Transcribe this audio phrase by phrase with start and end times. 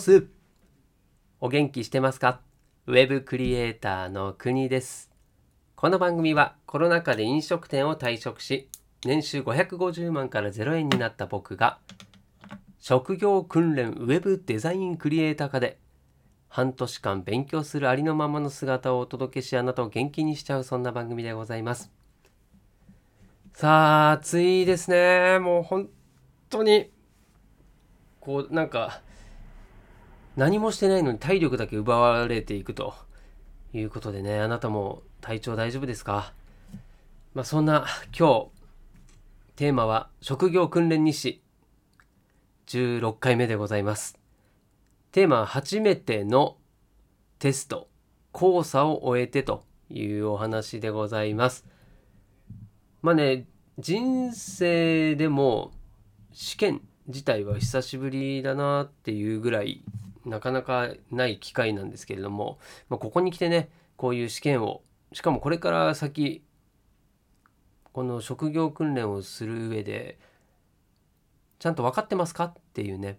[0.00, 0.26] す。
[1.38, 2.40] お元気してますか？
[2.86, 5.10] ウェブクリエイターの国です。
[5.76, 8.70] この番組はコロナ禍で飲食店を退職し
[9.04, 11.78] 年収550万から0円になった僕が
[12.78, 15.76] 職業訓練ウェブデザインクリエイター科で
[16.48, 21.92] 半年間勉強するありのままの姿をお届けしあなたを元気にしちゃうそんな番組でございます。
[23.52, 25.38] さあ暑いですね。
[25.38, 25.90] もう本
[26.48, 26.90] 当に
[28.20, 29.02] こうなんか
[30.36, 32.94] 何もしてないのに体力だけ奪われていくと
[33.72, 36.32] いうことでねあなたも体調大丈夫ですか？
[37.34, 37.86] まあそんな
[38.18, 38.48] 今日
[39.56, 41.42] テーマは職業訓練日誌。
[42.66, 44.18] 16回目でございます。
[45.10, 46.56] テーマは初めての
[47.38, 47.88] テスト。
[48.32, 51.66] 交差を終えてというお話でございます。
[53.02, 53.46] まあね
[53.78, 55.72] 人生でも
[56.32, 59.82] 試験自体は久しぶりだなっていうぐらい
[60.24, 66.42] なかなかない機会なんですけれども、まあ、ここに来てねこういう試験をしかもこれから先
[67.92, 70.18] この職業訓練をする上で
[71.58, 73.18] ちゃんと分かってますかっていうね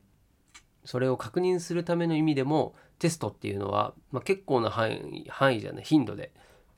[0.86, 6.32] それを確認するための意味でもテストっていうのは、まあ、結構な範囲範囲じゃない頻度で、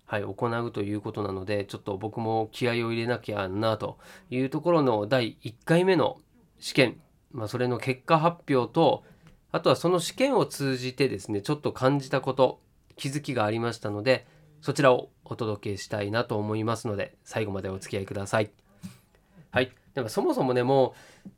[0.06, 3.98] はい、行うということなのでちょっと僕も気合を入れなきゃなと
[4.30, 6.18] いうところの第1回目の
[6.60, 7.02] 試験、
[7.32, 9.04] まあ、それの結果発表と
[9.56, 12.60] あとはその試験を通じてですねちょっと感じたこと
[12.98, 14.28] 気づきがありましたので
[14.60, 18.52] そちらをお届けしたいなと思いますので最後までお付き合いください。
[19.52, 20.94] はい、でもそもそもねも
[21.26, 21.30] う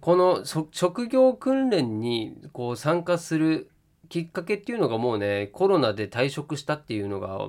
[0.00, 3.70] この職業訓練にこう参加する
[4.08, 7.46] きっかけっていうのがもうねコロナで退職したっていうのが、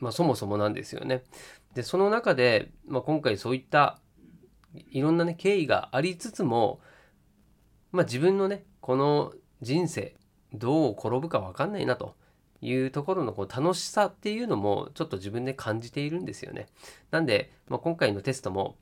[0.00, 1.22] まあ、そもそもなんですよね。
[1.74, 4.00] でその中で、まあ、今回そういった
[4.90, 6.80] いろんなね経緯がありつつも、
[7.92, 10.14] まあ、自分のねこの人生
[10.52, 12.14] どう転ぶか分かんないなと
[12.60, 16.66] いうところのこう楽しさっていうのもちょっと自分で感じているんですよね。
[17.10, 18.76] なんで、まあ、今回のテストも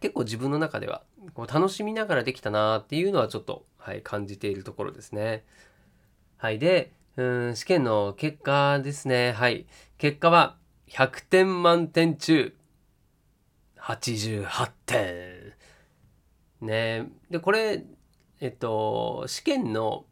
[0.00, 1.02] 結構自分の中では
[1.34, 5.44] こう楽しみながらできたなっていうのはちょっと、はい、感じているところですね。
[6.36, 6.58] はい。
[6.58, 9.32] で、うん試験の結果ですね。
[9.32, 9.66] はい。
[9.98, 10.56] 結果は
[10.88, 12.54] 100点満点中
[13.86, 15.54] 88点。
[16.60, 17.84] ねで、これ、
[18.40, 20.04] えっと、試験の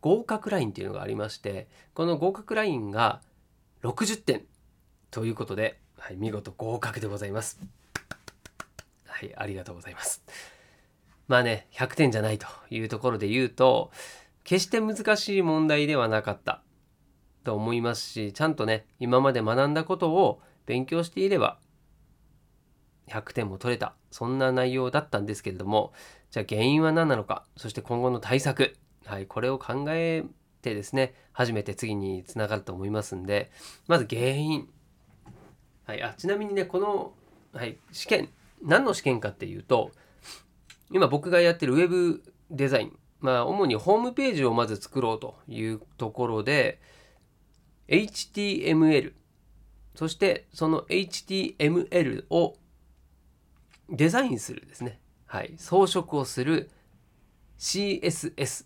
[0.00, 3.20] 合格ラインっていうのがありましてこの合格ラインが
[3.82, 4.44] 60点
[5.10, 7.60] ということで、はい、見事合格でございます。
[9.06, 10.22] はいありがとうございます。
[11.28, 13.90] まあね100点じゃないというところで言うと
[14.44, 16.62] 決して難しい問題ではなかった
[17.44, 21.58] と思いますしちゃんとね今まで学んだことを勉強していれば
[23.08, 25.92] 100点も取れたそんな内容だったんですけれども
[26.30, 28.76] じゃあ原因は何なのかそして今後の対策
[29.10, 30.24] はい、これを考え
[30.62, 33.50] てですね初めて次につながると思いますんで
[33.88, 34.68] まず原因、
[35.84, 37.12] はい、あちなみにねこの、
[37.52, 38.28] はい、試験
[38.62, 39.90] 何の試験かっていうと
[40.92, 46.80] 今僕がやってるウェブデザインまあ主にホームページをまず作ろうというところで
[47.88, 49.12] HTML
[49.96, 52.54] そしてその HTML を
[53.88, 54.99] デザインするですね、
[55.30, 56.70] はい、装飾をする
[57.56, 58.64] CSS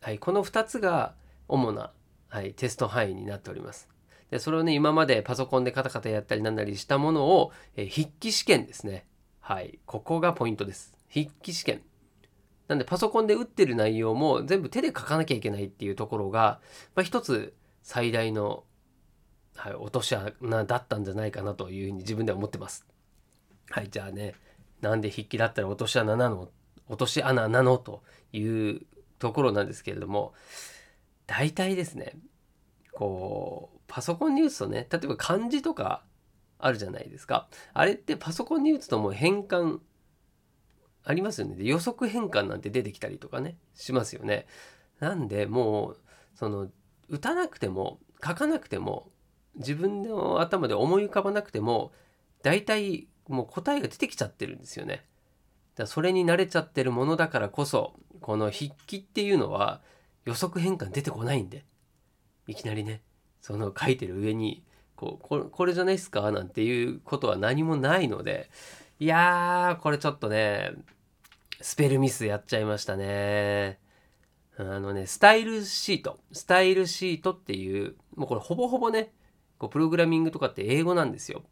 [0.00, 1.14] はい、この2つが
[1.46, 1.92] 主な、
[2.28, 3.88] はい、テスト範囲になっております。
[4.28, 9.06] でそれをね今までパソコンでカタカタやったりなんなりしたものを、え筆記試験ですね。
[9.38, 10.98] はい、ここがポイントです。
[11.10, 11.80] 筆記試験。
[12.66, 16.58] なんでパソコンで打ってる内容も全部手で書かなきゃいけないっていうところが、
[16.96, 18.64] まあ、一つ最大の、
[19.54, 22.84] はい、落とし穴だったんじゃないかなというふうに自分では思ってます。
[23.70, 24.34] はい、じゃあね、
[24.84, 26.48] なんで筆記だったら落とし穴なの？
[26.88, 27.78] 落とし穴なの？
[27.78, 28.02] と
[28.32, 28.82] いう
[29.18, 30.34] ところなんですけれども
[31.26, 32.12] 大体ですね
[32.92, 36.04] こうパソコンに打つとね例えば漢字とか
[36.58, 37.48] あるじゃないですか。
[37.72, 39.78] あれってパソコンに打つともう変換
[41.04, 41.56] ありますよね。
[41.56, 44.46] で予測変換なんて出てきたりとかねしますよね。
[45.00, 45.96] なんでもう
[46.34, 46.68] その
[47.08, 49.10] 打たなくても書かなくても
[49.56, 51.92] 自分の頭で思い浮かばなくても
[52.42, 55.04] 大体もう答えが出てきちゃってるんですよね。
[55.76, 59.80] だそれに慣れちゃってるものだからこそこの筆記っていうのは
[60.24, 61.64] 予測変換出てこないんで
[62.46, 63.02] いきなりね
[63.40, 64.62] その書いてる上に
[64.94, 66.30] こうこれじゃないっすか？
[66.30, 68.50] なんていうことは何もないので
[69.00, 70.70] いやーこれちょっとね
[71.60, 73.78] スペルミスやっちゃいましたね。
[74.56, 79.10] あのねスタイルシートスタイルシートっていうもうこれほぼほぼね
[79.58, 81.42] こうプログラミングとかって英語なんですよ。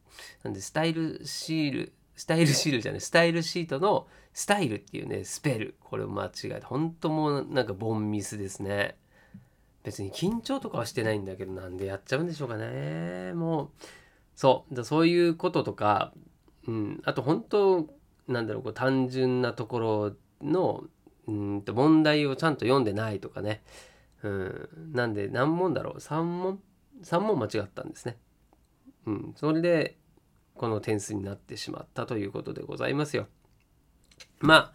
[0.43, 5.75] なんでスタイルシールスタイルシールじゃないスタイルシートのスタイルっていうねスペル。
[5.81, 6.61] これを間違えて。
[6.63, 8.97] 本当もうなんかボンミスですね。
[9.83, 13.33] 別に緊張とかはしてないんだけどなんでやっちゃうんでしょうかね。
[13.35, 13.71] もう
[14.35, 14.85] そう。
[14.85, 16.13] そういうこととか、
[16.67, 17.89] うん、あと本当
[18.29, 20.13] なんだろうこう単純なところ
[20.43, 20.85] の
[21.27, 23.63] うんと問題をちゃんと読んでないとかね、
[24.23, 26.61] うん、なんで何問だろう？3問？
[27.03, 28.17] 3問間違ったんですね。
[29.07, 29.97] うん、それで
[30.55, 33.27] この点数になってしまったということでございますよ。
[34.41, 34.73] まあ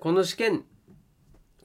[0.00, 0.64] この試験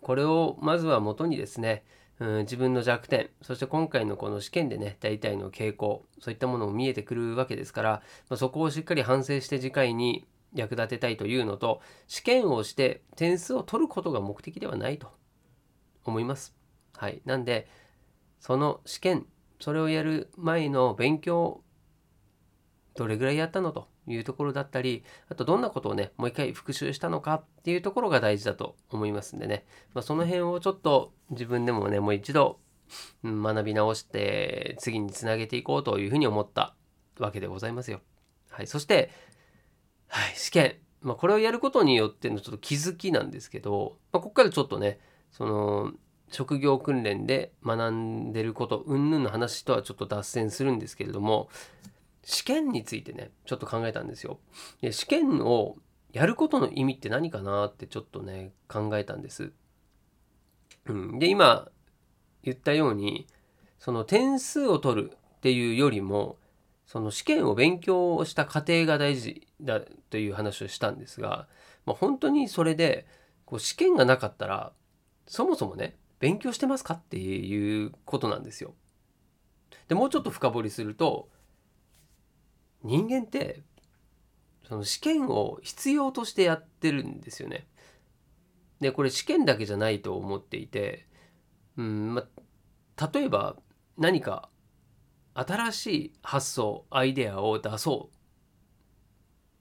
[0.01, 1.84] これをまずは元にですね、
[2.19, 7.90] うん、自分の弱点そして今回のこの試験でね大体の傾向そういったものも見えてくるわけですから、
[8.30, 15.12] まあ、そこをしっかり反省して次回に役立てたいというのと試験をして点数を取ることが目的ではないと
[16.04, 16.56] 思います。
[16.95, 17.68] はい、なんで
[18.40, 19.25] その試験
[19.63, 21.63] それをやる前の勉強
[22.95, 32.60] どれぐらいやったのというところだったりあとどんなことをねもう一回復習したのかっていうところが大事だと思いますんでね、まあ、その辺をちょっと自分でもねもう一度
[33.24, 36.75] 学び直して次につなげていこうというふうに思った
[37.18, 38.01] わけでございますよ。
[38.50, 39.12] はい、そして
[40.09, 40.75] はい、試験。
[41.01, 45.00] まあ、これをやることによってのちょっと気づきなんですけど、まあ、ここからちょっとね、
[45.31, 45.94] その、
[46.33, 51.50] 職業訓練で学んでること、うんぬんの話とはちょっと脱線するんですけれども、
[52.24, 54.39] 試験についてね、ちょっと考えたんですよ。
[54.81, 55.75] で試験を
[56.12, 59.51] やることの意味って何かなってちょっとね、考えたんです。
[60.85, 61.69] うん、で、今
[62.44, 63.27] 言ったように、
[63.77, 66.38] その点数を取るっていうよりも、
[66.88, 71.47] その試験を勉強した過程が大事だという話をしたんですが、
[71.85, 73.06] まあ、本当にそれで
[73.45, 74.74] こう試験がなかったら
[75.25, 78.75] そもそもね勉強してますかっていうことなんですよ。
[79.90, 81.28] でもうちょっと深掘りすると
[82.81, 83.62] 人間って
[84.66, 87.68] その試験を必要としてやってるんですよね。
[88.80, 91.10] でこれ試験だけじゃないと思っていて、
[91.75, 92.26] うんま、
[93.14, 93.58] 例えば
[93.98, 94.48] 何か
[95.34, 98.16] 新しい発想アイデアを出そう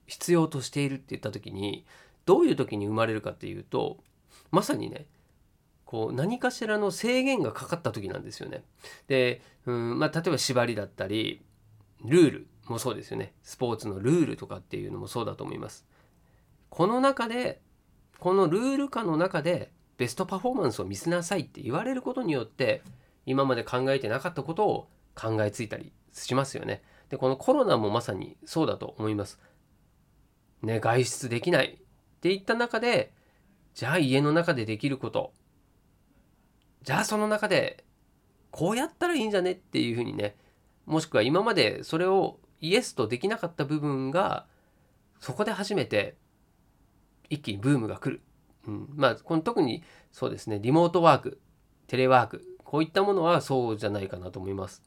[0.07, 1.85] 必要としているって言った時に
[2.23, 4.01] どういう時に生まれるかっていうと
[4.49, 5.07] まさにね
[5.93, 8.63] こう何かしらの制限がかかった時なんですよね。
[9.07, 11.45] で、うんまあ、例えば縛りだったり
[12.03, 15.85] ルールもそうですよねスポーツのルールとかっていうのもそうだと思います。
[16.71, 17.61] この中で
[18.17, 22.81] このルール下の中でベストパフォーマンスを見せなさいって言われることによって
[23.27, 26.81] 今まで考えてなかったことを考えついたりしますよね。
[27.09, 29.39] でこのコロナもまさにそうだと思います。
[30.63, 33.13] ね外出できないっていった中で
[33.75, 35.33] じゃあ家の中でできること
[36.83, 37.83] じゃあその中で
[38.51, 40.35] こうやったらいいんじゃねっていうふうにね
[40.85, 44.45] もしくは今までそれをイエスとできなかった部分が
[45.19, 46.15] そこで初めて
[47.29, 48.21] 一気にブームが来る。
[48.67, 51.41] うん、まあこの特にそうですねリモートワーク
[51.87, 54.83] テレワークこういったものはそうじゃないかなと思います。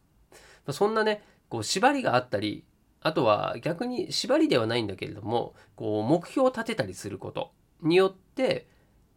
[0.71, 2.65] そんなねこう縛りがあったり
[3.01, 7.53] あとは逆に縛りではないんだけれどもこう目標を立てたりすること
[7.83, 8.67] によって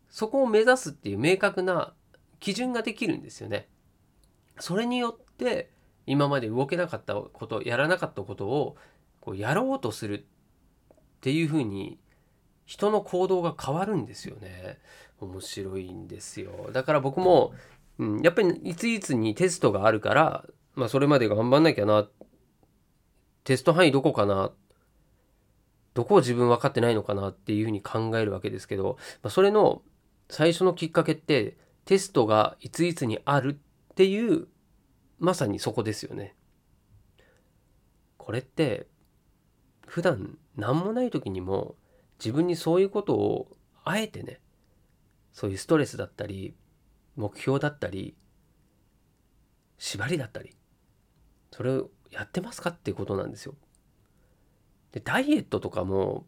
[0.09, 1.93] そこを目指すっていう明確な
[2.39, 3.67] 基準ができるんですよね。
[4.59, 5.71] それによって
[6.05, 8.75] 今まで動けなかったことやらなかったことを
[9.21, 10.25] こうやろうとする
[10.93, 11.99] っていうふうに
[12.65, 14.79] 人の行動が変わるんですよね。
[15.19, 16.69] 面白いんですよ。
[16.71, 17.53] だから僕も、
[17.97, 22.07] うん、やっぱりいついつにテストがあるからまあそれまで頑張んなきゃな。
[23.43, 24.51] テスト範囲どこかな。
[25.93, 29.81] どこを自分分かってないのかなっていうふうに考えるわけですけど、まあ、それの
[30.29, 33.59] 最初のきっかけってテストがいついつにある
[33.91, 34.47] っていう
[35.19, 36.35] まさにそこですよね。
[38.17, 38.87] これって
[39.87, 41.75] 普段何もない時にも
[42.19, 44.39] 自分にそういうことをあえてね
[45.33, 46.53] そういうストレスだったり
[47.15, 48.15] 目標だったり
[49.77, 50.55] 縛りだったり
[51.51, 53.55] それをやってますかっていうことなんですよ。
[54.91, 56.25] でダイエットとかも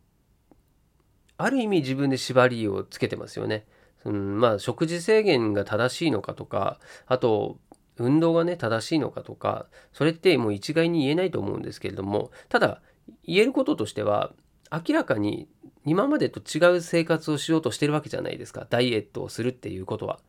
[1.37, 3.65] ある意味自分で縛りをつけてますよね。
[4.05, 7.59] うん、まあ食事制限が正しいのかとかあと
[7.97, 12.81] 運動がね正しいのかとかそれってもう一概に言えないと思うんですけれどもただ
[13.23, 14.31] 言えることとしては
[14.71, 15.47] 明らかに
[15.85, 18.67] 今までと違う生活をしようとしてるわけじゃないですか。
[18.69, 20.19] ダイエットをするっていうことは。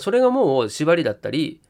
[0.00, 1.60] それがもう縛りだったり、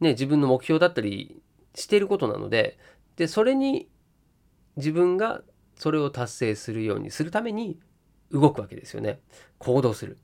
[0.00, 1.40] ね、自分の目標だったり
[1.74, 2.78] してることなので
[3.16, 3.88] でそれに
[4.76, 5.42] 自分が
[5.76, 7.78] それを達成するようにするために
[8.30, 9.20] 動くわけですよね。
[9.58, 10.18] 行動する、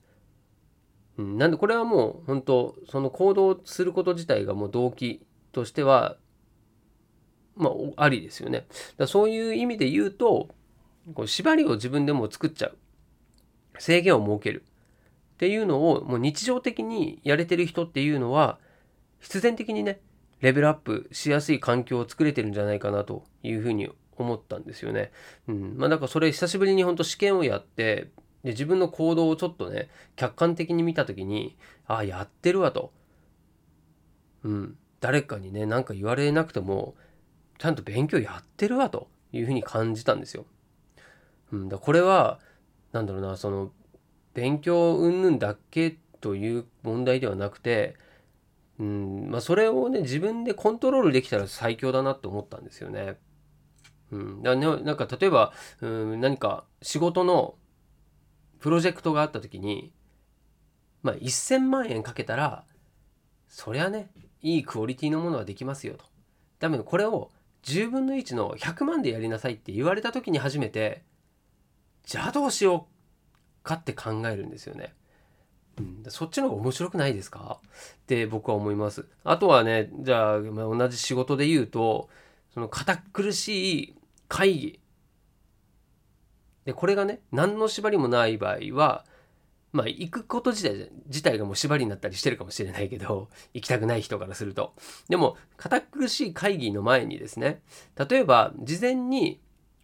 [1.18, 6.16] うん、なんでこれはもう本当その行動すること自体がもう動機としては
[7.54, 8.66] まあありですよね
[8.96, 10.48] だそういう意味で言うと
[11.14, 12.76] こう縛りを自分でも作っちゃう
[13.78, 14.64] 制限を設ける
[15.34, 18.58] っていうのをもう日常的にやれてる人っていうのは
[19.20, 20.00] 必然的にね
[20.40, 25.12] レベルアップしやすい環境を作れてるんじゃないかなというふうに思ったんですよね。
[25.48, 25.74] うん。
[25.78, 28.10] まあだからそれ久しぶりに本当試験をやって
[28.44, 31.56] で自分の行動をちょっとね客観的に見た時に
[31.86, 32.92] ああやってるわと。
[34.44, 34.76] うん。
[35.02, 36.94] 誰かにね何か言われなくても
[37.58, 40.46] ちゃんと勉強やってるわというふうに感じたんですよ。
[41.52, 42.38] うん、だこれは
[42.92, 43.72] 何だろうなその
[44.32, 47.96] 勉強云々だけという問題ではなくて、
[48.78, 53.16] うんまあ、それをね自分でコントロールできたら最強だなって思ったんですよね。
[54.12, 57.56] うん、だねなんか例えば、うん、何か仕事の
[58.62, 59.92] プロジェクトがあった時に、
[61.02, 62.64] まあ、1,000万円かけたら
[63.48, 64.08] そりゃね
[64.40, 66.04] いいクオリティのものはできますよと。
[66.60, 67.30] だめこれを
[67.64, 71.02] 10分の1の100万でやりなさいって言われた時に初めて
[72.04, 74.94] じゃあどうしようかって考えるんですよね。
[75.78, 77.58] うん、そっちの方が面白くないですか？
[77.62, 79.06] って僕は思います。
[79.24, 82.08] あとはねじゃあ、まあ、同じ仕事で言うと
[82.54, 83.94] その堅苦しい
[84.28, 84.80] 会議
[86.64, 89.04] でこれがね何の縛りもない場合は
[89.72, 94.74] まあ行くこと自体自体がもう縛りになったりしてるかもしれないけど 行きたくない人からすると。
[95.08, 97.62] でも堅苦しい会議の前にですね
[98.08, 99.40] 例えば事前に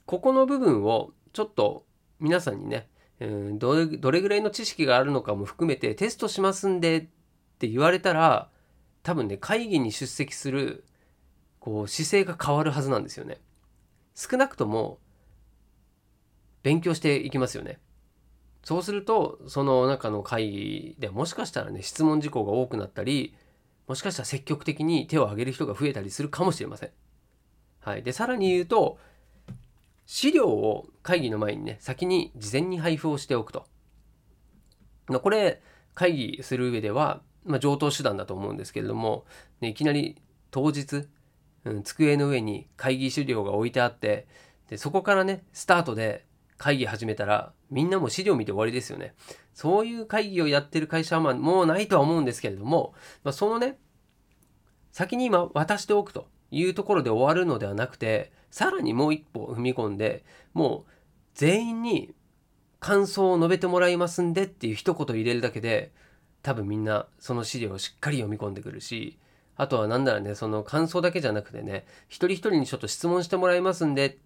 [0.06, 1.86] ここの部分をちょっと
[2.20, 2.88] 皆さんにね、
[3.20, 7.08] うん、どれどれぐらいの知識があるのかも含めてテストしますんでっ
[7.58, 8.50] て言われたら
[9.02, 10.84] 多分ね会議に出席する
[11.60, 13.40] こう姿勢が変わるはずなんですよね。
[14.14, 14.98] 少なくとも
[16.68, 17.78] 勉強していきますよね
[18.62, 23.34] そうするとその中の会議でもしかしたらね質問事項が多くなったり
[23.86, 26.90] もしかしたら積極的に手を挙げる人が増えたりするかもしれません。
[27.80, 28.98] はい、でさらに言うと
[30.04, 33.64] 資料を会議の前にね先に事前に配布をしておくと。
[35.06, 35.62] これ
[35.94, 39.24] 会議する上では、まあ、上等手段だと思うんですけれども、
[39.62, 40.20] ね、いきなり
[40.50, 41.08] 当日、
[41.64, 44.26] うん、机の上に会議資料が置いてあって
[44.68, 46.26] でそこからねスタートで
[46.58, 49.14] 会議始めたらみんなも資料見て終わりですよね。
[49.54, 53.78] そういう会議をやってる会社はまあもうないとは思うんですけれども、まあ、そのね
[54.92, 60.24] 先に今渡しておくというところで終わるのではなくてさらにもう一歩踏み込んで
[60.54, 60.92] もう
[61.34, 62.12] 全員に
[62.80, 65.92] 感想を述べてもらいますんでっていう一言入れるだけで
[66.42, 69.18] 多分みんなその資料をしっかり読み込んでくるし
[69.56, 74.16] あとは何ならねその感想だけじゃなくてね一人一人にちょっと質問してもらいますんでっ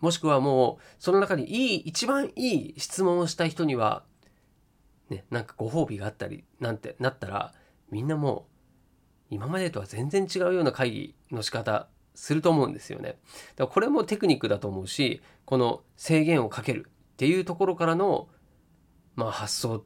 [0.00, 4.04] もしくはもうその中にいい一番いい質問をした人には
[5.10, 7.52] ねなんかご褒美があったりなんてなったら
[7.90, 8.46] みんなも
[9.30, 13.10] う今までとは全然違うような会議の仕方すると思うんですよね。
[13.10, 13.20] だか
[13.64, 18.28] らこれもテクニックだと思うしこの制限をかけるっていうところからの、
[19.14, 19.84] まあ、発想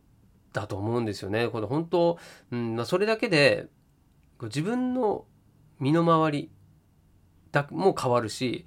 [0.53, 1.49] だと思うんですよね。
[1.49, 2.19] これ本当、
[2.51, 3.67] うんまあ、それだけで
[4.43, 5.27] 自分の
[5.81, 6.51] 身の回り
[7.53, 8.67] だも変わるし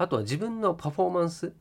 [0.00, 1.52] あとは自分のパフォーマンス。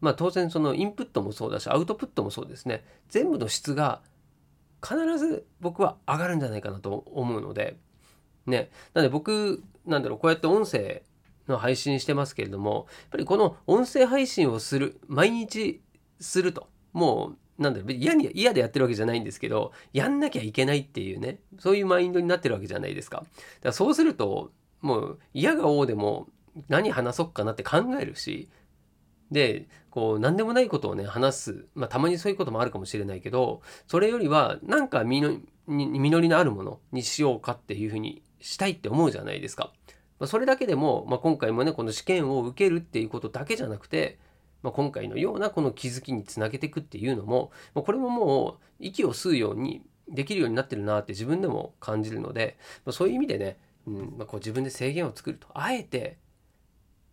[0.00, 2.82] まあ当然そのインプットもそうだしアウトプットもそうですね。
[3.10, 4.00] 全部の質が
[4.82, 7.76] 必ず僕は上がるんじゃないかなと思うので。
[8.46, 8.70] ね。
[8.94, 11.02] なので僕なんだろうこうやって音声
[11.46, 15.82] の配信してますけれどもやっぱりこの音声配信をする毎日
[16.20, 23.18] するともうなんだろう嫌に嫌でやってるわけじゃないんですけどやんなきゃいけないっていうねそういうマインドになってるわけじゃないですか。
[23.18, 23.28] だか
[23.64, 26.28] らそうするともう嫌が王でも
[26.68, 28.48] 何話そうかなって考えるし
[29.30, 39.72] でこう何でもないことをね話す、まあ、たまにそういうこともあるかもしれないけどそれよりはなんか実りのあるものにしようかっていうふうにしたいって思うじゃないですか。
[40.18, 44.18] まあ、それだけでも、まあ、今回もねこの試験を受けるっていうことだけじゃなくて、
[44.62, 56.18] まあ、今回のようなこの気づきにつなげていくっていうのも、まあ、これももう息を吸うようにできるようになってるなって自分でも感じるので、まあ、そういう意味でね、うんまあ、こう自分で制限を作るとあえて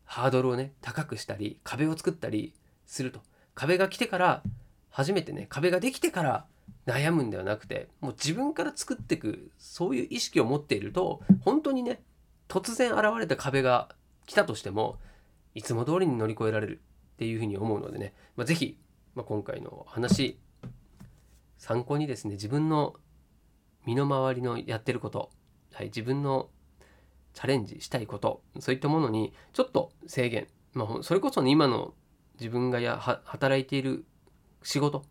[0.08, 2.54] ハードルをね高くしたり壁を作ったり
[2.88, 3.22] すると。
[3.54, 4.44] 壁が来てから
[4.90, 6.46] 初めてね壁ができてから
[6.86, 12.02] 悩むんではなくてもう自分から作っていくそういう意識を持っていると本当にね
[12.48, 13.90] 突然現れた壁が
[14.26, 14.98] 来たとしても
[15.54, 16.82] いつも通りに乗り越えられる
[17.16, 18.78] っていうふうに思うのでね、ま、是非、
[19.16, 20.38] まあ、今回の話
[21.58, 22.94] 参考にですね自分の
[23.86, 25.32] 身の回りのやってること、
[25.74, 26.50] はい、自分の
[27.38, 31.94] チャレンジしたいことそういったものにちょっと制限、まあ、それこそ、ね、今の
[32.40, 34.06] 自分がや働いている
[34.64, 35.04] 仕事。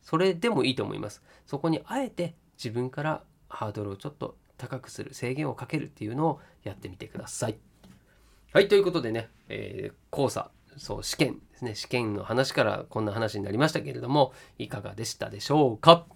[0.00, 1.22] それでもいいと思います。
[1.44, 7.58] そこにあえて自分からハードルをちょっと高くする制限をかけるっていうのをやってみてください。
[8.54, 11.74] はいということでね、えー、講座そう試験ですね。
[11.74, 16.06] 試験の話からこんな話になりましたけれどもいかがでしたでしょうか？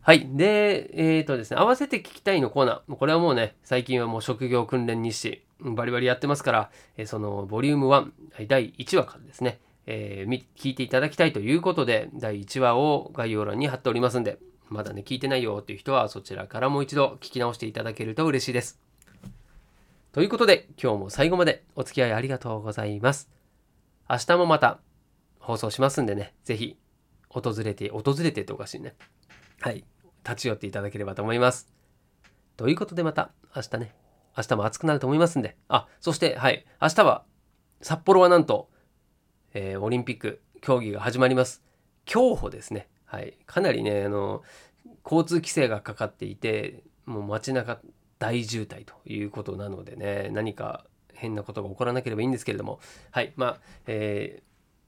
[0.00, 0.28] はい。
[0.36, 2.94] でえっ、ー、とですね合わせて聞きたいのコーナー。
[2.94, 8.12] これはもうね最近はもう職業訓練日誌バリバリやってますから、えそのボリューム1
[8.46, 18.78] 第1話からですね、えー、聞いていただきたいということで第1話を概要欄に貼っておりますんでまだね聞いてないよっていう人はそちらからもう一度聞き直していただけると嬉しいです。
[20.12, 23.28] ということで今日も最後までお付き合いありがとうございます。
[24.10, 24.78] 明日もまた
[25.48, 26.76] 放送しますんでね、ぜひ
[27.30, 28.94] 訪れて、訪れてっておかしいね。
[29.60, 29.84] はい。
[30.24, 31.68] 立ち寄っていただければと思います。
[32.56, 33.94] ということでまた明日ね、
[34.36, 37.24] 明日も暑くなると思いますんで、あ、そして、はい、明日は
[37.80, 38.70] 札幌はなんと、
[39.54, 41.64] えー、オリンピック競技が始まります。
[42.04, 42.88] 競歩ですね。
[43.04, 43.36] はい。
[43.46, 44.42] かなりね、あの、
[45.04, 47.80] 交通規制がかかっていて、もう街中
[48.20, 50.84] 大渋滞ということなのでね、何か
[51.14, 52.78] 変なことが起こらなければいいんですけれども、
[53.10, 54.42] はい、まあ、え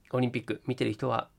[0.09, 1.29] ー、オリンピック見てる人は、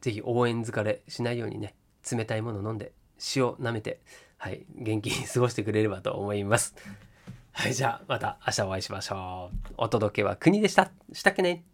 [0.00, 1.76] 是非応援疲れしないようにね、
[2.10, 2.92] 冷たいもの飲んで、
[3.36, 4.00] 塩舐めて、
[4.38, 6.74] はい、元気に過ごしてくれればと思います。
[7.52, 9.74] はい、じゃあまた明日お会いしましょう。
[9.76, 10.90] お届けは国でした。
[11.12, 11.64] したっけね